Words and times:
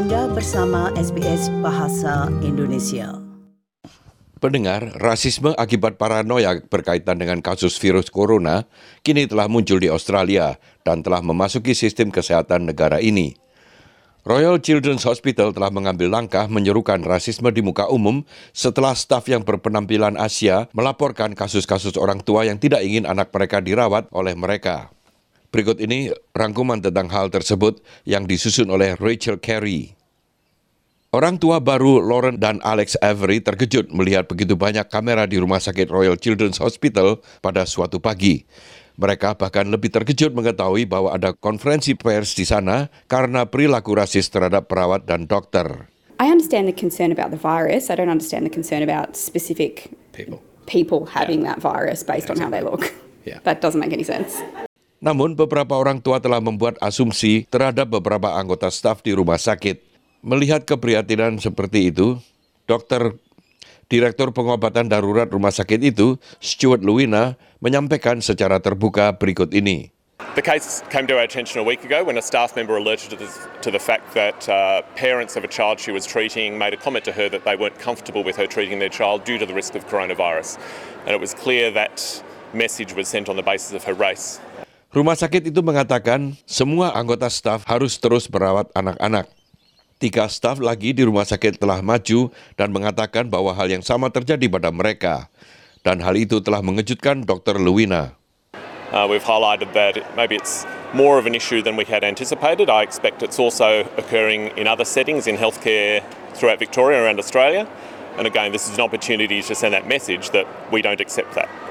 Anda 0.00 0.32
bersama 0.32 0.88
SBS 0.96 1.52
Bahasa 1.60 2.32
Indonesia. 2.40 3.20
Pendengar, 4.40 4.96
rasisme 4.96 5.52
akibat 5.60 6.00
paranoia 6.00 6.56
berkaitan 6.56 7.20
dengan 7.20 7.44
kasus 7.44 7.76
virus 7.76 8.08
corona 8.08 8.64
kini 9.04 9.28
telah 9.28 9.44
muncul 9.44 9.76
di 9.76 9.92
Australia 9.92 10.56
dan 10.88 11.04
telah 11.04 11.20
memasuki 11.20 11.76
sistem 11.76 12.08
kesehatan 12.08 12.64
negara 12.64 12.96
ini. 12.96 13.36
Royal 14.24 14.56
Children's 14.64 15.04
Hospital 15.04 15.52
telah 15.52 15.68
mengambil 15.68 16.08
langkah 16.08 16.48
menyerukan 16.48 17.04
rasisme 17.04 17.52
di 17.52 17.60
muka 17.60 17.84
umum 17.92 18.24
setelah 18.56 18.96
staf 18.96 19.28
yang 19.28 19.44
berpenampilan 19.44 20.16
Asia 20.16 20.72
melaporkan 20.72 21.36
kasus-kasus 21.36 22.00
orang 22.00 22.24
tua 22.24 22.48
yang 22.48 22.56
tidak 22.56 22.80
ingin 22.88 23.04
anak 23.04 23.28
mereka 23.36 23.60
dirawat 23.60 24.08
oleh 24.16 24.32
mereka. 24.32 24.96
Berikut 25.50 25.82
ini 25.82 26.14
rangkuman 26.30 26.78
tentang 26.78 27.10
hal 27.10 27.26
tersebut 27.26 27.82
yang 28.06 28.26
disusun 28.30 28.70
oleh 28.70 28.94
Rachel 28.94 29.42
Carey. 29.42 29.98
Orang 31.10 31.42
tua 31.42 31.58
baru 31.58 31.98
Lauren 31.98 32.38
dan 32.38 32.62
Alex 32.62 32.94
Avery 33.02 33.42
terkejut 33.42 33.90
melihat 33.90 34.30
begitu 34.30 34.54
banyak 34.54 34.86
kamera 34.86 35.26
di 35.26 35.42
Rumah 35.42 35.58
Sakit 35.58 35.90
Royal 35.90 36.14
Children's 36.14 36.62
Hospital 36.62 37.18
pada 37.42 37.66
suatu 37.66 37.98
pagi. 37.98 38.46
Mereka 38.94 39.34
bahkan 39.34 39.66
lebih 39.66 39.90
terkejut 39.90 40.30
mengetahui 40.30 40.86
bahwa 40.86 41.10
ada 41.10 41.34
konferensi 41.34 41.98
pers 41.98 42.38
di 42.38 42.46
sana 42.46 42.86
karena 43.10 43.42
perilaku 43.42 43.98
rasis 43.98 44.30
terhadap 44.30 44.70
perawat 44.70 45.02
dan 45.02 45.26
dokter. 45.26 45.90
I 46.22 46.30
understand 46.30 46.70
the 46.70 46.76
concern 46.76 47.10
about 47.10 47.34
the 47.34 47.40
virus. 47.42 47.90
I 47.90 47.98
don't 47.98 48.12
understand 48.12 48.46
the 48.46 48.54
concern 48.54 48.86
about 48.86 49.18
specific 49.18 49.90
People. 50.14 50.38
people 50.70 51.10
having 51.10 51.42
that 51.42 51.58
virus 51.58 52.06
based 52.06 52.30
on 52.30 52.38
how 52.38 52.46
they 52.46 52.62
look. 52.62 52.86
Yeah. 53.26 53.42
That 53.42 53.58
doesn't 53.58 53.82
make 53.82 53.90
any 53.90 54.06
sense. 54.06 54.38
Namun 55.00 55.32
beberapa 55.32 55.80
orang 55.80 56.04
tua 56.04 56.20
telah 56.20 56.44
membuat 56.44 56.76
asumsi 56.76 57.48
terhadap 57.48 57.88
beberapa 57.88 58.36
anggota 58.36 58.68
staf 58.68 59.00
di 59.00 59.16
rumah 59.16 59.40
sakit. 59.40 59.80
Melihat 60.20 60.68
keprihatinan 60.68 61.40
seperti 61.40 61.88
itu, 61.88 62.20
dokter 62.68 63.16
Direktur 63.90 64.30
Pengobatan 64.30 64.86
Darurat 64.86 65.26
Rumah 65.26 65.50
Sakit 65.50 65.82
itu, 65.82 66.14
Stuart 66.38 66.84
Luina, 66.84 67.34
menyampaikan 67.58 68.22
secara 68.22 68.62
terbuka 68.62 69.16
berikut 69.18 69.50
ini. 69.50 69.90
The 70.38 70.44
case 70.44 70.84
came 70.94 71.10
to 71.10 71.18
our 71.18 71.26
attention 71.26 71.58
a 71.58 71.66
week 71.66 71.82
ago 71.82 72.04
when 72.04 72.14
a 72.14 72.22
staff 72.22 72.54
member 72.54 72.76
alerted 72.76 73.10
to 73.10 73.18
the, 73.18 73.26
to 73.66 73.72
the 73.72 73.82
fact 73.82 74.14
that 74.14 74.46
uh, 74.46 74.86
parents 74.94 75.34
of 75.34 75.42
a 75.42 75.50
child 75.50 75.80
she 75.80 75.90
was 75.90 76.06
treating 76.06 76.54
made 76.54 76.70
a 76.70 76.78
comment 76.78 77.02
to 77.08 77.12
her 77.16 77.26
that 77.32 77.42
they 77.42 77.56
weren't 77.56 77.80
comfortable 77.80 78.22
with 78.22 78.36
her 78.36 78.46
treating 78.46 78.78
their 78.78 78.92
child 78.92 79.24
due 79.24 79.42
to 79.42 79.46
the 79.48 79.56
risk 79.56 79.74
of 79.74 79.88
coronavirus. 79.90 80.60
And 81.02 81.10
it 81.10 81.18
was 81.18 81.34
clear 81.34 81.72
that 81.72 81.98
message 82.54 82.94
was 82.94 83.08
sent 83.08 83.26
on 83.26 83.34
the 83.34 83.42
basis 83.42 83.72
of 83.72 83.82
her 83.90 83.94
race. 83.94 84.38
Rumah 84.90 85.14
sakit 85.14 85.54
itu 85.54 85.62
mengatakan 85.62 86.34
semua 86.50 86.90
anggota 86.90 87.30
staf 87.30 87.62
harus 87.62 87.94
terus 87.94 88.26
merawat 88.26 88.66
anak-anak. 88.74 89.30
Tiga 90.02 90.26
staf 90.26 90.58
lagi 90.58 90.90
di 90.90 91.06
rumah 91.06 91.22
sakit 91.22 91.62
telah 91.62 91.78
maju 91.78 92.34
dan 92.58 92.74
mengatakan 92.74 93.30
bahwa 93.30 93.54
hal 93.54 93.70
yang 93.70 93.86
sama 93.86 94.10
terjadi 94.10 94.50
pada 94.50 94.74
mereka. 94.74 95.30
Dan 95.86 96.02
hal 96.02 96.18
itu 96.18 96.42
telah 96.42 96.58
mengejutkan 96.58 97.22
Dr. 97.22 97.62
Luwina. 97.62 98.18
Uh, 98.90 99.06
we've 99.06 99.22
highlighted 99.22 99.70
that 99.78 99.94
maybe 100.18 100.34
it's 100.34 100.66
more 100.90 101.22
of 101.22 101.26
an 101.30 101.38
issue 101.38 101.62
than 101.62 101.78
we 101.78 101.86
had 101.86 102.02
anticipated. 102.02 102.66
I 102.66 102.82
expect 102.82 103.22
it's 103.22 103.38
also 103.38 103.86
occurring 103.94 104.50
in 104.58 104.66
other 104.66 104.82
settings 104.82 105.30
in 105.30 105.38
healthcare 105.38 106.02
throughout 106.34 106.58
Victoria 106.58 106.98
around 106.98 107.22
Australia. 107.22 107.70
And 108.18 108.26
again, 108.26 108.50
this 108.50 108.66
is 108.66 108.74
an 108.74 108.82
opportunity 108.82 109.38
to 109.38 109.54
send 109.54 109.70
that 109.70 109.86
message 109.86 110.34
that 110.34 110.50
we 110.74 110.82
don't 110.82 110.98
accept 110.98 111.38
that. 111.38 111.69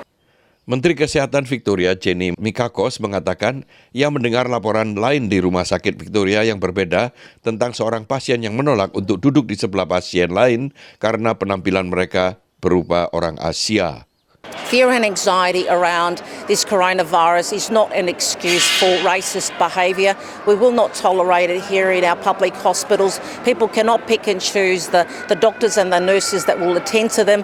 Menteri 0.69 0.93
Kesehatan 0.93 1.49
Victoria 1.49 1.97
Jenny 1.97 2.37
Mikakos 2.37 3.01
mengatakan 3.01 3.65
ia 3.89 4.05
mendengar 4.13 4.45
laporan 4.45 4.93
lain 4.93 5.25
di 5.25 5.41
rumah 5.41 5.65
sakit 5.65 5.97
Victoria 5.97 6.45
yang 6.45 6.61
berbeda 6.61 7.09
tentang 7.41 7.73
seorang 7.73 8.05
pasien 8.05 8.37
yang 8.45 8.53
menolak 8.53 8.93
untuk 8.93 9.17
duduk 9.17 9.49
di 9.49 9.57
sebelah 9.57 9.89
pasien 9.89 10.29
lain 10.29 10.69
karena 11.01 11.33
penampilan 11.33 11.89
mereka 11.89 12.37
berupa 12.61 13.09
orang 13.17 13.41
Asia. 13.41 14.05
Fear 14.69 14.93
and 14.93 15.01
anxiety 15.01 15.65
around 15.73 16.21
this 16.45 16.61
coronavirus 16.61 17.49
is 17.49 17.73
not 17.73 17.89
an 17.97 18.05
excuse 18.05 18.69
for 18.77 18.93
racist 19.01 19.49
behaviour. 19.57 20.13
We 20.45 20.53
will 20.53 20.69
not 20.69 20.93
tolerate 20.93 21.49
it 21.49 21.65
here 21.65 21.89
in 21.89 22.05
our 22.05 22.13
public 22.21 22.53
hospitals. 22.53 23.17
People 23.41 23.65
cannot 23.65 24.05
pick 24.05 24.29
and 24.29 24.37
choose 24.37 24.93
the, 24.93 25.09
the 25.33 25.35
doctors 25.35 25.81
and 25.81 25.89
the 25.89 25.97
nurses 25.97 26.45
that 26.45 26.61
will 26.61 26.77
attend 26.77 27.09
to 27.17 27.25
them. 27.25 27.41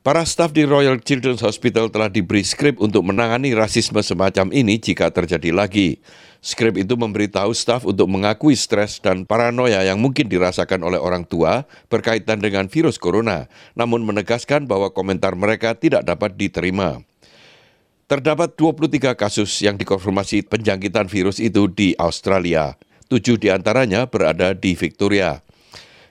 Para 0.00 0.24
staf 0.24 0.56
di 0.56 0.64
Royal 0.64 0.96
Children's 0.96 1.44
Hospital 1.44 1.92
telah 1.92 2.08
diberi 2.08 2.40
skrip 2.40 2.80
untuk 2.80 3.04
menangani 3.04 3.52
rasisme 3.52 4.00
semacam 4.00 4.48
ini 4.48 4.80
jika 4.80 5.12
terjadi 5.12 5.52
lagi. 5.52 6.00
Skrip 6.40 6.80
itu 6.80 6.96
memberitahu 6.96 7.52
staf 7.52 7.84
untuk 7.84 8.08
mengakui 8.08 8.56
stres 8.56 8.96
dan 9.04 9.28
paranoia 9.28 9.84
yang 9.84 10.00
mungkin 10.00 10.24
dirasakan 10.24 10.88
oleh 10.88 10.96
orang 10.96 11.28
tua 11.28 11.68
berkaitan 11.92 12.40
dengan 12.40 12.72
virus 12.72 12.96
corona, 12.96 13.44
namun 13.76 14.00
menegaskan 14.00 14.64
bahwa 14.64 14.88
komentar 14.88 15.36
mereka 15.36 15.76
tidak 15.76 16.08
dapat 16.08 16.32
diterima. 16.32 17.04
Terdapat 18.08 18.56
23 18.56 19.12
kasus 19.12 19.52
yang 19.60 19.76
dikonfirmasi 19.76 20.48
penjangkitan 20.48 21.12
virus 21.12 21.36
itu 21.44 21.68
di 21.68 21.92
Australia. 22.00 22.72
Tujuh 23.12 23.36
di 23.36 23.52
antaranya 23.52 24.08
berada 24.08 24.56
di 24.56 24.72
Victoria. 24.72 25.44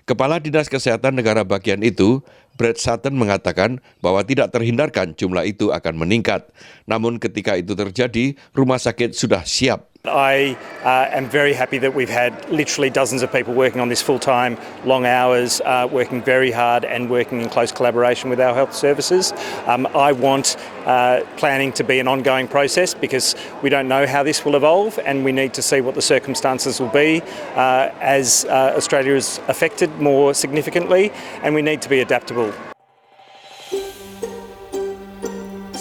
Kepala 0.10 0.42
Dinas 0.42 0.66
Kesehatan 0.74 1.14
negara 1.14 1.46
bagian 1.46 1.86
itu, 1.86 2.26
Brad 2.60 2.76
Sutton 2.76 3.16
mengatakan 3.16 3.80
bahwa 4.04 4.20
tidak 4.28 4.52
terhindarkan 4.52 5.16
jumlah 5.16 5.48
itu 5.48 5.72
akan 5.72 5.96
meningkat. 5.96 6.52
Namun 6.84 7.16
ketika 7.16 7.56
itu 7.56 7.72
terjadi, 7.72 8.36
rumah 8.52 8.76
sakit 8.76 9.16
sudah 9.16 9.48
siap. 9.48 9.88
I 10.06 10.56
uh, 10.86 11.12
am 11.12 11.30
very 11.30 11.52
happy 11.52 11.78
that 11.80 11.94
we've 11.94 12.10
had 12.10 12.50
literally 12.50 12.90
dozens 12.90 13.22
of 13.22 13.34
people 13.34 13.54
working 13.54 13.82
on 13.82 13.90
this 13.90 14.02
full 14.02 14.18
time, 14.18 14.58
long 14.86 15.06
hours, 15.06 15.60
uh, 15.66 15.90
working 15.92 16.24
very 16.24 16.52
hard 16.52 16.86
and 16.86 17.10
working 17.10 17.42
in 17.42 17.50
close 17.50 17.74
collaboration 17.74 18.30
with 18.30 18.40
our 18.40 18.56
health 18.56 18.74
services. 18.74 19.34
Um, 19.68 19.88
I 19.88 20.14
want 20.14 20.56
uh, 20.86 21.22
planning 21.36 21.74
to 21.74 21.84
be 21.84 22.00
an 22.00 22.08
ongoing 22.08 22.48
process 22.48 22.94
because 22.94 23.36
we 23.62 23.70
don't 23.70 23.90
know 23.90 24.08
how 24.08 24.24
this 24.24 24.46
will 24.46 24.56
evolve 24.56 24.98
and 25.00 25.26
we 25.26 25.34
need 25.34 25.54
to 25.56 25.62
see 25.62 25.82
what 25.82 25.96
the 25.96 26.02
circumstances 26.02 26.80
will 26.80 26.88
be 26.88 27.22
uh, 27.56 27.92
as 28.00 28.46
uh, 28.46 28.74
Australia 28.78 29.16
is 29.16 29.42
affected 29.50 29.94
more 30.00 30.34
significantly 30.34 31.12
and 31.44 31.54
we 31.54 31.62
need 31.62 31.82
to 31.82 31.90
be 31.90 32.00
adaptable. 32.00 32.49